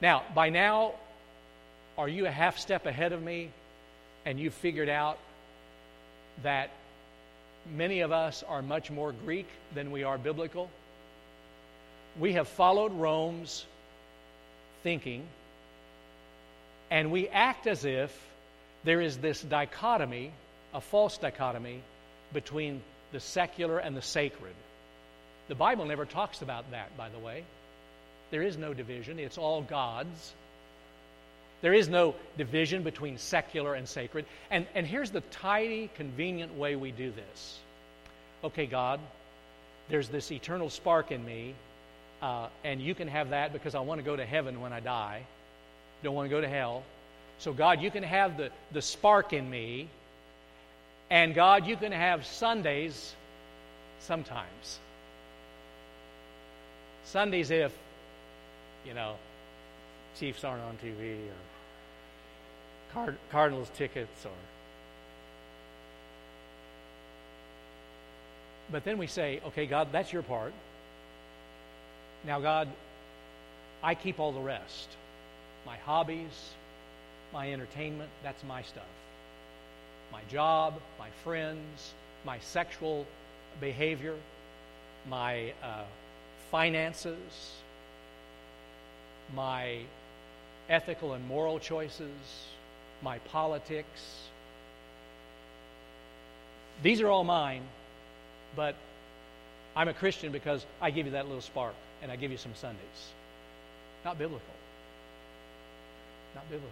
Now, 0.01 0.23
by 0.35 0.49
now, 0.49 0.95
are 1.97 2.09
you 2.09 2.27
a 2.27 2.31
half 2.31 2.59
step 2.59 2.87
ahead 2.87 3.13
of 3.13 3.23
me 3.23 3.51
and 4.25 4.39
you've 4.39 4.55
figured 4.55 4.89
out 4.89 5.19
that 6.43 6.71
many 7.71 8.01
of 8.01 8.12
us 8.12 8.43
are 8.43 8.62
much 8.62 8.91
more 8.91 9.12
Greek 9.12 9.49
than 9.75 9.91
we 9.91 10.03
are 10.05 10.19
biblical? 10.19 10.71
We 12.19 12.35
have 12.35 12.49
followed 12.49 12.93
Rome's 12.93 13.65
thinking, 14.83 15.27
and 16.91 17.11
we 17.11 17.29
act 17.29 17.67
as 17.67 17.85
if 17.85 18.17
there 18.85 19.01
is 19.01 19.19
this 19.19 19.41
dichotomy, 19.41 20.33
a 20.75 20.81
false 20.81 21.19
dichotomy, 21.19 21.83
between 22.33 22.83
the 23.12 23.21
secular 23.21 23.79
and 23.79 23.97
the 23.97 24.03
sacred. 24.03 24.55
The 25.49 25.55
Bible 25.55 25.85
never 25.85 26.05
talks 26.05 26.43
about 26.43 26.71
that, 26.73 26.97
by 26.97 27.09
the 27.09 27.19
way. 27.19 27.45
There 28.31 28.43
is 28.43 28.57
no 28.57 28.75
division, 28.75 29.19
it's 29.19 29.39
all 29.39 29.62
God's. 29.62 30.33
There 31.62 31.73
is 31.73 31.88
no 31.88 32.16
division 32.37 32.83
between 32.83 33.19
secular 33.19 33.75
and 33.75 33.88
sacred. 33.88 34.26
And, 34.50 34.66
and 34.75 34.85
here's 34.87 35.12
the 35.12 35.21
tidy, 35.23 35.90
convenient 35.95 36.54
way 36.59 36.76
we 36.76 36.90
do 36.90 37.12
this. 37.12 37.59
Okay, 38.45 38.66
God, 38.66 38.99
there's 39.88 40.09
this 40.09 40.33
eternal 40.33 40.71
spark 40.71 41.12
in 41.12 41.25
me, 41.25 41.54
uh, 42.21 42.49
and 42.64 42.83
you 42.83 42.95
can 42.97 43.07
have 43.07 43.31
that 43.31 43.52
because 43.52 43.76
I 43.76 43.81
want 43.81 44.00
to 44.00 44.04
go 44.04 44.16
to 44.16 44.26
heaven 44.26 44.61
when 44.61 44.73
I 44.73 44.81
die. 44.81 45.23
Don't 46.02 46.16
want 46.16 46.28
to 46.28 46.35
go 46.35 46.40
to 46.40 46.49
hell. 46.49 46.83
So, 47.38 47.52
God, 47.52 47.81
you 47.81 47.92
can 47.92 48.02
have 48.02 48.37
the, 48.37 48.50
the 48.73 48.83
spark 48.83 49.33
in 49.33 49.49
me, 49.49 49.88
and 51.11 51.33
God, 51.33 51.66
you 51.66 51.76
can 51.76 51.92
have 51.92 52.26
Sundays 52.26 53.14
sometimes. 54.00 54.81
Sundays 57.04 57.50
if, 57.52 57.73
you 58.85 58.95
know, 58.95 59.14
Chiefs 60.19 60.45
aren't 60.45 60.62
on 60.62 60.76
TV 60.85 61.16
or 61.16 61.52
Card- 62.93 63.19
Cardinals 63.31 63.71
tickets 63.77 64.25
or. 64.25 64.31
But 68.71 68.85
then 68.85 68.97
we 68.97 69.07
say, 69.07 69.41
okay, 69.49 69.67
God, 69.67 69.89
that's 69.93 70.13
your 70.13 70.23
part. 70.23 70.53
Now, 72.25 72.41
God, 72.41 72.69
I 73.83 73.95
keep 73.95 74.21
all 74.21 74.33
the 74.33 74.41
rest 74.41 74.89
my 75.65 75.77
hobbies, 75.77 76.51
my 77.33 77.53
entertainment, 77.53 78.11
that's 78.23 78.43
my 78.45 78.63
stuff. 78.63 78.83
My 80.11 80.21
job, 80.29 80.75
my 80.99 81.09
friends, 81.23 81.93
my 82.27 82.39
sexual 82.41 83.07
behavior, 83.61 84.17
my 85.09 85.53
uh, 85.63 85.85
finances, 86.51 87.53
my 89.35 89.81
ethical 90.69 91.13
and 91.15 91.27
moral 91.29 91.59
choices, 91.59 92.11
my 93.03 93.19
politics. 93.19 94.19
These 96.83 97.01
are 97.01 97.09
all 97.09 97.25
mine, 97.25 97.63
but 98.57 98.75
I'm 99.77 99.89
a 99.89 99.95
Christian 99.95 100.33
because 100.33 100.65
I 100.81 100.91
give 100.91 101.07
you 101.07 101.13
that 101.13 101.27
little 101.27 101.41
spark 101.41 101.75
and 102.03 102.11
I 102.11 102.17
give 102.17 102.31
you 102.31 102.39
some 102.39 102.55
Sundays. 102.55 103.13
Not 104.05 104.19
biblical. 104.19 104.55
Not 106.35 106.45
biblical. 106.49 106.71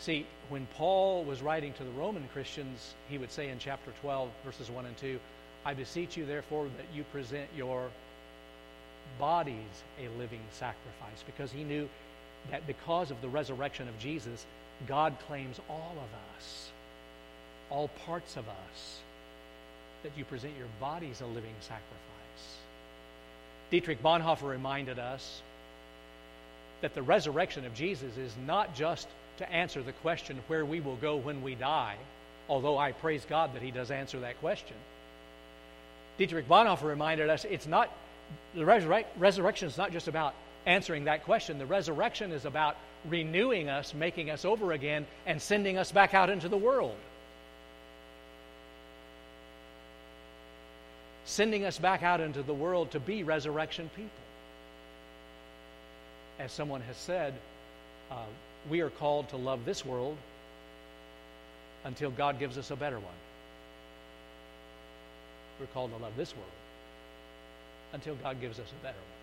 See, 0.00 0.26
when 0.48 0.66
Paul 0.76 1.24
was 1.24 1.42
writing 1.42 1.72
to 1.74 1.84
the 1.84 1.90
Roman 1.90 2.28
Christians, 2.32 2.94
he 3.08 3.18
would 3.18 3.32
say 3.32 3.48
in 3.48 3.58
chapter 3.58 3.92
12, 4.00 4.30
verses 4.44 4.70
1 4.70 4.86
and 4.86 4.96
2, 4.96 5.18
I 5.64 5.74
beseech 5.74 6.16
you, 6.16 6.24
therefore, 6.24 6.66
that 6.76 6.86
you 6.94 7.02
present 7.04 7.48
your 7.56 7.90
bodies 9.18 9.82
a 10.00 10.08
living 10.16 10.40
sacrifice, 10.52 11.24
because 11.26 11.50
he 11.50 11.64
knew 11.64 11.88
that 12.50 12.66
because 12.66 13.10
of 13.10 13.20
the 13.20 13.28
resurrection 13.28 13.88
of 13.88 13.98
Jesus, 13.98 14.44
God 14.86 15.16
claims 15.26 15.60
all 15.68 15.92
of 15.96 16.36
us, 16.36 16.70
all 17.70 17.88
parts 18.06 18.36
of 18.36 18.48
us, 18.48 19.00
that 20.02 20.12
you 20.16 20.24
present 20.24 20.52
your 20.56 20.68
bodies 20.80 21.20
a 21.20 21.26
living 21.26 21.54
sacrifice. 21.60 21.84
Dietrich 23.70 24.02
Bonhoeffer 24.02 24.48
reminded 24.48 24.98
us 24.98 25.42
that 26.80 26.94
the 26.94 27.02
resurrection 27.02 27.64
of 27.64 27.74
Jesus 27.74 28.16
is 28.16 28.32
not 28.46 28.74
just 28.74 29.08
to 29.38 29.52
answer 29.52 29.82
the 29.82 29.92
question 29.92 30.38
where 30.46 30.64
we 30.64 30.80
will 30.80 30.96
go 30.96 31.16
when 31.16 31.42
we 31.42 31.54
die, 31.54 31.96
although 32.48 32.78
I 32.78 32.92
praise 32.92 33.26
God 33.28 33.54
that 33.54 33.62
he 33.62 33.70
does 33.70 33.90
answer 33.90 34.20
that 34.20 34.38
question. 34.40 34.76
Dietrich 36.16 36.48
Bonhoeffer 36.48 36.84
reminded 36.84 37.28
us 37.30 37.44
it's 37.44 37.66
not 37.66 37.90
the 38.54 38.62
resurre- 38.62 39.04
resurrection 39.16 39.68
is 39.68 39.78
not 39.78 39.92
just 39.92 40.08
about 40.08 40.34
answering 40.66 41.04
that 41.04 41.24
question. 41.24 41.58
The 41.58 41.66
resurrection 41.66 42.32
is 42.32 42.44
about 42.44 42.76
renewing 43.08 43.68
us, 43.68 43.94
making 43.94 44.30
us 44.30 44.44
over 44.44 44.72
again, 44.72 45.06
and 45.26 45.40
sending 45.40 45.78
us 45.78 45.92
back 45.92 46.14
out 46.14 46.30
into 46.30 46.48
the 46.48 46.56
world. 46.56 46.96
Sending 51.24 51.64
us 51.64 51.78
back 51.78 52.02
out 52.02 52.20
into 52.20 52.42
the 52.42 52.54
world 52.54 52.90
to 52.92 53.00
be 53.00 53.22
resurrection 53.22 53.90
people. 53.94 54.10
As 56.38 56.52
someone 56.52 56.80
has 56.82 56.96
said, 56.96 57.34
uh, 58.10 58.24
we 58.70 58.80
are 58.80 58.90
called 58.90 59.28
to 59.30 59.36
love 59.36 59.64
this 59.64 59.84
world 59.84 60.16
until 61.84 62.10
God 62.10 62.38
gives 62.38 62.58
us 62.58 62.70
a 62.70 62.76
better 62.76 62.98
one. 62.98 63.14
We're 65.60 65.66
called 65.66 65.90
to 65.90 65.96
love 65.96 66.16
this 66.16 66.34
world 66.34 66.48
until 67.92 68.14
God 68.16 68.40
gives 68.40 68.58
us 68.58 68.66
a 68.80 68.82
better 68.82 68.98
one. 68.98 69.17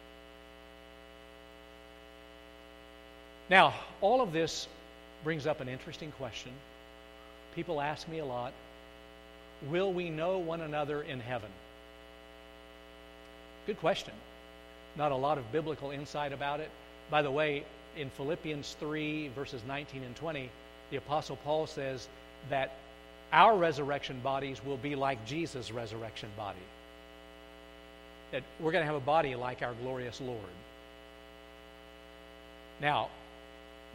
Now, 3.49 3.73
all 4.01 4.21
of 4.21 4.31
this 4.31 4.67
brings 5.23 5.45
up 5.45 5.61
an 5.61 5.69
interesting 5.69 6.11
question. 6.13 6.51
People 7.55 7.79
ask 7.81 8.07
me 8.07 8.19
a 8.19 8.25
lot 8.25 8.53
Will 9.69 9.91
we 9.91 10.09
know 10.09 10.37
one 10.39 10.61
another 10.61 11.01
in 11.01 11.19
heaven? 11.19 11.49
Good 13.65 13.79
question. 13.79 14.13
Not 14.97 15.11
a 15.11 15.15
lot 15.15 15.37
of 15.37 15.51
biblical 15.51 15.91
insight 15.91 16.33
about 16.33 16.59
it. 16.59 16.69
By 17.09 17.21
the 17.21 17.31
way, 17.31 17.63
in 17.97 18.09
Philippians 18.11 18.75
3, 18.79 19.29
verses 19.29 19.61
19 19.65 20.03
and 20.03 20.15
20, 20.15 20.49
the 20.91 20.97
Apostle 20.97 21.37
Paul 21.37 21.67
says 21.67 22.07
that 22.49 22.73
our 23.31 23.55
resurrection 23.57 24.19
bodies 24.19 24.63
will 24.63 24.77
be 24.77 24.95
like 24.95 25.25
Jesus' 25.25 25.71
resurrection 25.71 26.29
body. 26.37 26.59
That 28.31 28.43
we're 28.59 28.71
going 28.71 28.83
to 28.83 28.87
have 28.87 28.95
a 28.95 29.05
body 29.05 29.35
like 29.35 29.61
our 29.61 29.73
glorious 29.81 30.19
Lord. 30.21 30.39
Now, 32.81 33.09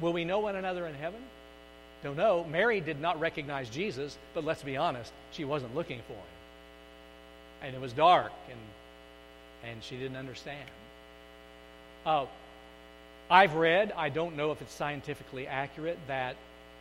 Will 0.00 0.12
we 0.12 0.25
know 0.25 0.38
one 0.40 0.57
another 0.57 0.87
in 0.87 0.95
heaven? 0.95 1.21
Don't 2.02 2.16
know. 2.16 2.45
Mary 2.45 2.80
did 2.80 3.00
not 3.00 3.21
recognize 3.21 3.69
Jesus, 3.69 4.16
but 4.35 4.45
let's 4.45 4.62
be 4.62 4.76
honest, 4.76 5.12
she 5.33 5.45
wasn't 5.45 5.75
looking 5.75 6.00
for 6.07 6.14
him. 6.14 6.21
And 7.62 7.75
it 7.75 7.80
was 7.80 7.92
dark, 7.92 8.33
and, 8.50 9.71
and 9.71 9.85
she 9.85 9.97
didn't 9.97 10.16
understand. 10.16 10.69
Uh, 12.07 12.25
I've 13.30 13.54
read, 13.54 13.92
I 13.97 14.09
don't 14.09 14.37
know 14.37 14.50
if 14.52 14.62
it's 14.62 14.73
scientifically 14.73 15.47
accurate, 15.47 15.99
that 16.09 16.37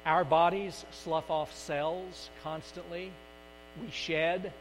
our 0.05 0.23
bodies 0.23 0.85
slough 1.03 1.29
off 1.29 1.53
cells 1.53 2.29
constantly. 2.43 3.11
We 3.81 3.91
shed, 3.91 4.53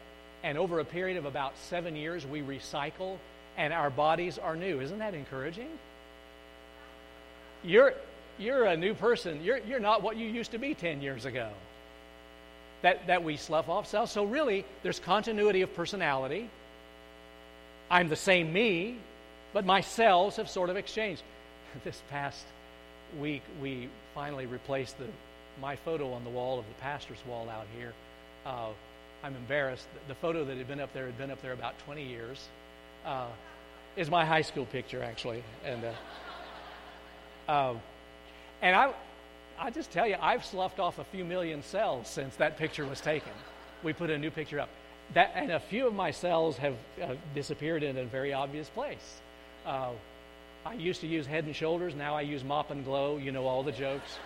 and 0.42 0.58
over 0.58 0.80
a 0.80 0.84
period 0.84 1.16
of 1.16 1.24
about 1.24 1.56
seven 1.56 1.94
years, 1.94 2.26
we 2.26 2.42
recycle, 2.42 3.18
and 3.56 3.72
our 3.72 3.90
bodies 3.90 4.38
are 4.38 4.56
new. 4.56 4.80
Isn't 4.80 4.98
that 4.98 5.14
encouraging? 5.14 5.70
You're, 7.62 7.94
you're 8.38 8.64
a 8.64 8.76
new 8.76 8.94
person. 8.94 9.42
You're, 9.42 9.58
you're 9.58 9.80
not 9.80 10.02
what 10.02 10.16
you 10.16 10.26
used 10.26 10.52
to 10.52 10.58
be 10.58 10.74
10 10.74 11.02
years 11.02 11.24
ago. 11.24 11.50
That, 12.82 13.08
that 13.08 13.24
we 13.24 13.36
slough 13.36 13.68
off 13.68 13.88
cells. 13.88 14.12
So, 14.12 14.24
really, 14.24 14.64
there's 14.82 15.00
continuity 15.00 15.62
of 15.62 15.74
personality. 15.74 16.48
I'm 17.90 18.08
the 18.08 18.16
same 18.16 18.52
me, 18.52 18.98
but 19.52 19.64
my 19.64 19.80
cells 19.80 20.36
have 20.36 20.48
sort 20.48 20.70
of 20.70 20.76
exchanged. 20.76 21.22
This 21.84 22.02
past 22.10 22.44
week, 23.20 23.42
we 23.60 23.90
finally 24.14 24.46
replaced 24.46 24.96
the, 24.98 25.04
my 25.60 25.76
photo 25.76 26.12
on 26.12 26.24
the 26.24 26.30
wall 26.30 26.58
of 26.58 26.64
the 26.66 26.74
pastor's 26.80 27.18
wall 27.26 27.48
out 27.50 27.66
here. 27.76 27.92
Uh, 28.46 28.68
I'm 29.22 29.36
embarrassed. 29.36 29.86
The 30.08 30.14
photo 30.14 30.44
that 30.46 30.56
had 30.56 30.66
been 30.66 30.80
up 30.80 30.94
there 30.94 31.04
had 31.06 31.18
been 31.18 31.30
up 31.30 31.42
there 31.42 31.52
about 31.52 31.78
20 31.80 32.04
years. 32.04 32.48
Uh, 33.04 33.26
is 33.96 34.10
my 34.10 34.24
high 34.24 34.42
school 34.42 34.64
picture, 34.64 35.02
actually. 35.02 35.42
And. 35.64 35.84
Uh, 35.84 35.92
uh 37.52 37.74
and 38.62 38.74
I, 38.74 38.92
I 39.58 39.70
just 39.70 39.90
tell 39.90 40.06
you, 40.06 40.16
I've 40.20 40.44
sloughed 40.44 40.80
off 40.80 40.98
a 40.98 41.04
few 41.04 41.24
million 41.24 41.62
cells 41.62 42.08
since 42.08 42.36
that 42.36 42.56
picture 42.56 42.86
was 42.86 43.00
taken. 43.00 43.32
We 43.82 43.92
put 43.92 44.10
a 44.10 44.18
new 44.18 44.30
picture 44.30 44.60
up. 44.60 44.68
That, 45.14 45.32
and 45.34 45.50
a 45.50 45.60
few 45.60 45.86
of 45.86 45.94
my 45.94 46.10
cells 46.10 46.58
have 46.58 46.74
uh, 47.02 47.14
disappeared 47.34 47.82
in 47.82 47.96
a 47.96 48.04
very 48.04 48.32
obvious 48.32 48.68
place. 48.68 49.20
Uh, 49.64 49.90
I 50.66 50.74
used 50.74 51.00
to 51.00 51.06
use 51.06 51.26
Head 51.26 51.44
and 51.44 51.56
Shoulders. 51.56 51.94
Now 51.94 52.14
I 52.14 52.22
use 52.22 52.44
Mop 52.44 52.70
and 52.70 52.84
Glow. 52.84 53.16
You 53.16 53.32
know 53.32 53.46
all 53.46 53.62
the 53.62 53.72
jokes. 53.72 54.18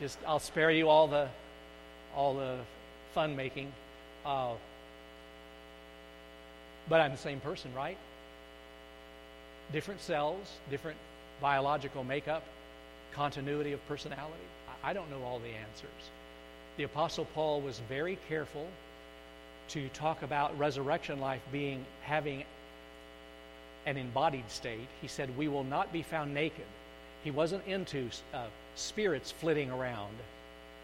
Just 0.00 0.18
I'll 0.26 0.38
spare 0.38 0.70
you 0.70 0.88
all 0.88 1.06
the 1.06 1.28
all 2.16 2.34
the 2.34 2.58
fun 3.14 3.36
making. 3.36 3.72
Uh, 4.24 4.54
but 6.88 7.00
I'm 7.00 7.12
the 7.12 7.18
same 7.18 7.40
person, 7.40 7.72
right? 7.74 7.98
different 9.72 10.00
cells, 10.00 10.46
different 10.70 10.98
biological 11.40 12.04
makeup, 12.04 12.42
continuity 13.14 13.72
of 13.72 13.86
personality. 13.88 14.44
I 14.82 14.92
don't 14.92 15.10
know 15.10 15.22
all 15.22 15.38
the 15.38 15.48
answers. 15.48 16.10
The 16.76 16.84
Apostle 16.84 17.26
Paul 17.34 17.60
was 17.60 17.80
very 17.88 18.18
careful 18.28 18.66
to 19.68 19.88
talk 19.90 20.22
about 20.22 20.58
resurrection 20.58 21.20
life 21.20 21.40
being 21.50 21.84
having 22.02 22.44
an 23.86 23.96
embodied 23.96 24.50
state. 24.50 24.88
He 25.00 25.08
said, 25.08 25.36
We 25.36 25.48
will 25.48 25.64
not 25.64 25.92
be 25.92 26.02
found 26.02 26.34
naked. 26.34 26.66
He 27.22 27.30
wasn't 27.30 27.66
into 27.66 28.10
uh, 28.34 28.46
spirits 28.74 29.30
flitting 29.30 29.70
around. 29.70 30.14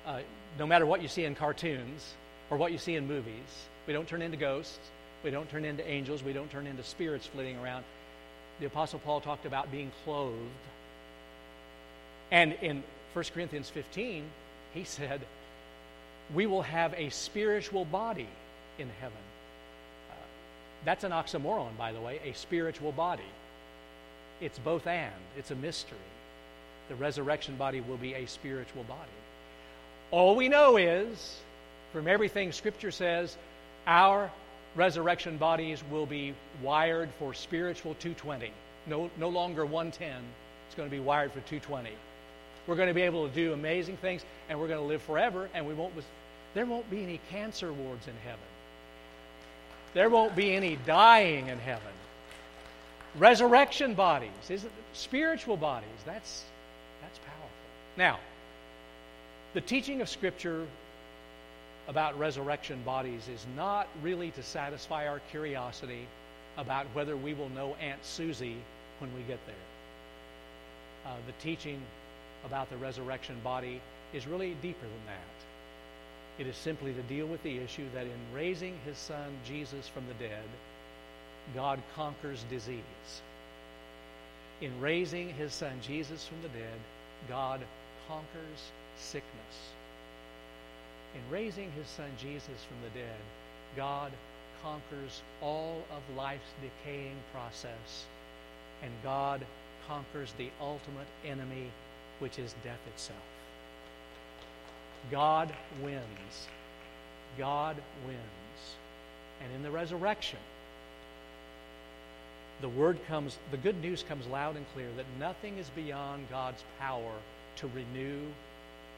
Uh, 0.07 0.21
no 0.59 0.67
matter 0.67 0.87
what 0.87 1.03
you 1.03 1.09
see 1.09 1.25
in 1.25 1.35
cartoons 1.35 2.15
or 2.51 2.57
what 2.57 2.73
you 2.73 2.79
see 2.79 2.95
in 2.97 3.07
movies, 3.07 3.67
we 3.87 3.93
don't 3.93 4.09
turn 4.09 4.23
into 4.23 4.37
ghosts. 4.37 4.79
We 5.23 5.31
don't 5.31 5.51
turn 5.51 5.65
into 5.65 5.87
angels. 5.87 6.23
We 6.23 6.33
don't 6.33 6.51
turn 6.51 6.67
into 6.67 6.83
spirits 6.83 7.27
flitting 7.27 7.59
around. 7.59 7.85
The 8.61 8.67
Apostle 8.67 9.01
Paul 9.01 9.21
talked 9.21 9.45
about 9.45 9.71
being 9.71 9.93
clothed. 10.05 10.37
And 12.31 12.53
in 12.63 12.83
1 13.13 13.25
Corinthians 13.35 13.69
15, 13.71 14.25
he 14.73 14.85
said, 14.85 15.21
We 16.35 16.47
will 16.47 16.63
have 16.63 16.95
a 16.95 17.11
spiritual 17.11 17.85
body 17.85 18.29
in 18.79 18.89
heaven. 19.01 19.19
Uh, 20.11 20.15
that's 20.85 21.05
an 21.05 21.13
oxymoron, 21.13 21.77
by 21.77 21.93
the 21.93 22.01
way, 22.01 22.21
a 22.25 22.33
spiritual 22.35 22.93
body. 22.93 23.23
It's 24.41 24.59
both 24.59 24.87
and, 24.87 25.13
it's 25.37 25.51
a 25.51 25.57
mystery. 25.57 25.99
The 26.89 26.95
resurrection 26.95 27.57
body 27.57 27.81
will 27.81 27.97
be 27.97 28.15
a 28.15 28.27
spiritual 28.27 28.85
body. 28.85 29.01
All 30.11 30.35
we 30.35 30.49
know 30.49 30.77
is, 30.77 31.39
from 31.93 32.09
everything 32.09 32.53
Scripture 32.53 32.91
says, 32.91 33.37
our 33.87 34.31
resurrection 34.77 35.37
bodies 35.37 35.83
will 35.91 36.07
be 36.07 36.35
wired 36.63 37.11
for 37.19 37.35
spiritual 37.35 37.95
220. 37.95 38.51
No, 38.87 39.11
no 39.19 39.29
longer 39.29 39.65
110. 39.65 40.23
It's 40.67 40.75
going 40.75 40.89
to 40.89 40.95
be 40.95 41.01
wired 41.01 41.33
for 41.33 41.41
220. 41.41 41.91
We're 42.67 42.77
going 42.77 42.89
to 42.89 42.95
be 42.95 43.03
able 43.03 43.29
to 43.29 43.35
do 43.35 43.53
amazing 43.53 43.97
things, 43.97 44.25
and 44.49 44.59
we're 44.61 44.69
going 44.69 44.81
to 44.81 44.87
live 44.87 45.03
forever, 45.03 45.49
and 45.55 45.67
we 45.67 45.75
won't, 45.75 45.93
there 46.55 46.67
won't 46.67 46.89
be 46.91 47.03
any 47.03 47.21
cancer 47.31 47.73
wards 47.73 48.07
in 48.07 48.15
heaven. 48.25 48.41
There 49.95 50.09
won't 50.09 50.37
be 50.37 50.55
any 50.55 50.77
dying 50.87 51.49
in 51.49 51.59
heaven. 51.59 51.93
Resurrection 53.17 53.95
bodies, 53.95 54.31
is 54.49 54.65
spiritual 54.93 55.57
bodies, 55.57 55.89
that's, 56.07 56.45
that's 57.03 57.19
powerful. 57.19 57.49
Now, 57.97 58.21
the 59.53 59.61
teaching 59.61 60.01
of 60.01 60.09
Scripture 60.09 60.65
about 61.89 62.17
resurrection 62.17 62.81
bodies 62.85 63.27
is 63.27 63.45
not 63.57 63.89
really 64.01 64.31
to 64.33 64.45
satisfy 64.45 65.09
our 65.09 65.19
curiosity 65.31 66.07
about 66.57 66.87
whether 66.93 67.17
we 67.17 67.35
will 67.35 67.49
know 67.49 67.75
Aunt 67.81 68.05
Susie 68.05 68.59
when 69.01 69.13
we 69.17 69.23
get 69.23 69.45
there. 69.47 69.57
Uh, 71.07 71.17
the 71.27 71.33
teaching 71.43 71.81
about 72.45 72.71
the 72.71 72.77
resurrection 72.77 73.37
body 73.43 73.81
is 74.13 74.27
really 74.27 74.57
deeper 74.63 74.87
than 74.87 75.07
that. 75.07 76.41
It 76.41 76.47
is 76.47 76.57
simply 76.57 76.93
to 76.95 77.03
deal 77.03 77.27
with 77.27 77.43
the 77.43 77.59
issue 77.59 77.87
that 77.95 78.07
in 78.07 78.35
raising 78.35 78.79
his 78.85 78.97
son 78.97 79.31
Jesus 79.47 79.89
from 79.89 80.07
the 80.07 80.15
dead, 80.15 80.45
God 81.55 81.81
conquers 81.95 82.45
disease. 82.51 83.23
In 84.61 84.81
raising 84.81 85.29
his 85.35 85.53
son 85.53 85.73
Jesus 85.83 86.27
from 86.27 86.43
the 86.43 86.49
dead, 86.49 86.79
God 87.29 87.61
conquers 88.09 88.71
sickness. 88.99 89.73
In 91.15 91.21
raising 91.33 91.71
his 91.73 91.87
son 91.89 92.11
Jesus 92.19 92.47
from 92.47 92.77
the 92.83 92.99
dead, 93.01 93.19
God 93.77 94.13
conquers 94.63 95.23
all 95.41 95.83
of 95.91 96.17
life's 96.17 96.53
decaying 96.61 97.17
process, 97.33 98.05
and 98.83 98.93
God 99.03 99.45
conquers 99.89 100.33
the 100.39 100.51
ultimate 100.61 101.07
enemy, 101.25 101.71
which 102.21 102.39
is 102.39 102.55
death 102.65 102.81
itself. 102.95 103.19
God 105.11 105.53
wins. 105.83 106.49
God 107.39 107.77
wins. 108.07 108.19
And 109.43 109.53
in 109.55 109.63
the 109.63 109.71
resurrection, 109.71 110.39
the 112.61 112.69
word 112.69 112.99
comes, 113.09 113.39
the 113.51 113.57
good 113.57 113.81
news 113.81 114.05
comes 114.07 114.27
loud 114.27 114.57
and 114.57 114.67
clear 114.75 114.89
that 114.97 115.07
nothing 115.19 115.57
is 115.59 115.69
beyond 115.71 116.29
God's 116.31 116.63
power 116.79 117.13
to 117.57 117.67
renew 117.69 118.21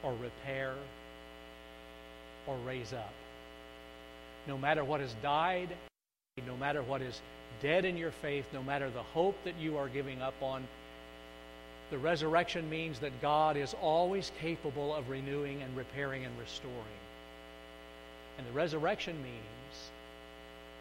or 0.03 0.13
repair 0.21 0.73
or 2.45 2.57
raise 2.65 2.91
up. 2.91 3.13
No 4.47 4.57
matter 4.57 4.83
what 4.83 4.99
has 4.99 5.13
died, 5.21 5.69
no 6.45 6.57
matter 6.57 6.83
what 6.83 7.01
is 7.01 7.21
dead 7.61 7.85
in 7.85 7.95
your 7.95 8.11
faith, 8.11 8.45
no 8.51 8.61
matter 8.61 8.89
the 8.89 9.03
hope 9.03 9.37
that 9.45 9.57
you 9.57 9.77
are 9.77 9.87
giving 9.87 10.21
up 10.21 10.33
on, 10.41 10.67
the 11.89 11.97
resurrection 11.97 12.69
means 12.69 12.99
that 12.99 13.21
God 13.21 13.57
is 13.57 13.75
always 13.81 14.31
capable 14.39 14.93
of 14.95 15.09
renewing 15.09 15.61
and 15.61 15.75
repairing 15.75 16.25
and 16.25 16.37
restoring. 16.39 16.75
And 18.37 18.47
the 18.47 18.51
resurrection 18.51 19.15
means 19.21 19.91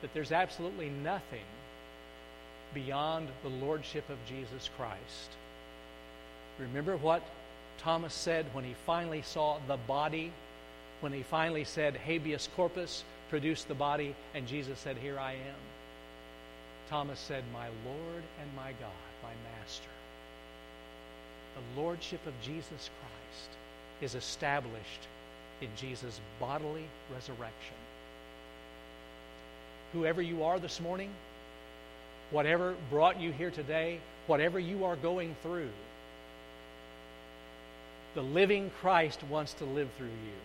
that 0.00 0.12
there's 0.14 0.32
absolutely 0.32 0.88
nothing 0.88 1.44
beyond 2.74 3.28
the 3.42 3.48
lordship 3.48 4.08
of 4.08 4.16
Jesus 4.26 4.70
Christ. 4.76 5.36
Remember 6.58 6.96
what 6.96 7.22
Thomas 7.78 8.14
said 8.14 8.46
when 8.52 8.64
he 8.64 8.74
finally 8.86 9.22
saw 9.22 9.58
the 9.66 9.76
body, 9.76 10.32
when 11.00 11.12
he 11.12 11.22
finally 11.22 11.64
said, 11.64 11.96
habeas 11.96 12.48
corpus, 12.56 13.04
produce 13.28 13.64
the 13.64 13.74
body, 13.74 14.14
and 14.34 14.46
Jesus 14.46 14.78
said, 14.78 14.96
Here 14.96 15.18
I 15.18 15.32
am. 15.32 15.62
Thomas 16.88 17.18
said, 17.18 17.44
My 17.52 17.66
Lord 17.84 18.22
and 18.40 18.56
my 18.56 18.72
God, 18.72 18.90
my 19.22 19.32
Master 19.58 19.88
the 21.54 21.80
lordship 21.80 22.24
of 22.26 22.32
Jesus 22.42 22.90
Christ 23.00 23.50
is 24.00 24.14
established 24.14 25.08
in 25.60 25.68
Jesus' 25.76 26.20
bodily 26.40 26.84
resurrection. 27.14 27.76
Whoever 29.92 30.22
you 30.22 30.44
are 30.44 30.58
this 30.58 30.80
morning, 30.80 31.10
whatever 32.30 32.74
brought 32.90 33.20
you 33.20 33.30
here 33.32 33.50
today, 33.50 34.00
whatever 34.26 34.58
you 34.58 34.84
are 34.84 34.96
going 34.96 35.36
through, 35.42 35.70
the 38.14 38.22
living 38.22 38.70
Christ 38.80 39.22
wants 39.24 39.54
to 39.54 39.64
live 39.64 39.88
through 39.96 40.06
you. 40.06 40.40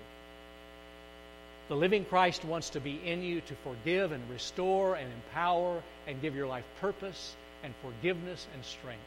The 1.69 1.75
living 1.75 2.05
Christ 2.05 2.45
wants 2.45 2.69
to 2.71 2.79
be 2.79 2.99
in 3.05 3.21
you 3.21 3.41
to 3.41 3.55
forgive 3.55 4.11
and 4.11 4.23
restore 4.29 4.95
and 4.95 5.11
empower 5.11 5.81
and 6.07 6.21
give 6.21 6.35
your 6.35 6.47
life 6.47 6.63
purpose 6.79 7.35
and 7.63 7.73
forgiveness 7.81 8.47
and 8.53 8.63
strength 8.63 9.01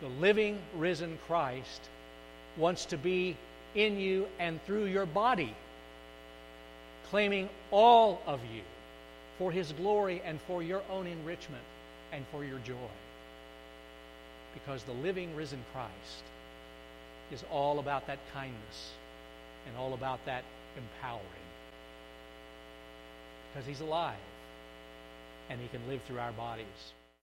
the 0.00 0.08
living, 0.08 0.58
risen 0.76 1.18
Christ 1.26 1.80
wants 2.56 2.86
to 2.86 2.96
be 2.96 3.36
in 3.74 3.98
you 3.98 4.26
and 4.38 4.62
through 4.64 4.86
your 4.86 5.06
body, 5.06 5.54
claiming 7.10 7.48
all 7.70 8.20
of 8.26 8.40
you 8.52 8.62
for 9.38 9.52
his 9.52 9.72
glory 9.72 10.22
and 10.24 10.40
for 10.42 10.62
your 10.62 10.82
own 10.90 11.06
enrichment 11.06 11.62
and 12.12 12.24
for 12.32 12.44
your 12.44 12.58
joy. 12.60 12.74
Because 14.54 14.82
the 14.84 14.92
living, 14.92 15.34
risen 15.36 15.62
Christ 15.72 16.24
is 17.32 17.44
all 17.50 17.78
about 17.78 18.06
that 18.06 18.18
kindness 18.34 18.92
and 19.68 19.76
all 19.76 19.94
about 19.94 20.24
that 20.26 20.42
empowering. 20.76 21.24
Because 23.52 23.66
he's 23.66 23.80
alive 23.80 24.16
and 25.48 25.60
he 25.60 25.68
can 25.68 25.80
live 25.88 26.00
through 26.06 26.18
our 26.18 26.32
bodies. 26.32 26.94